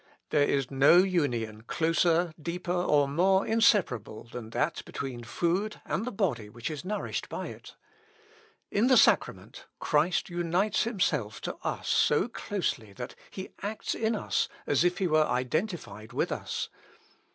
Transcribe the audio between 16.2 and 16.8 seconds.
us.